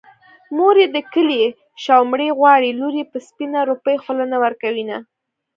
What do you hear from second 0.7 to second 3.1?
يې د کلي شومړې غواړي لور يې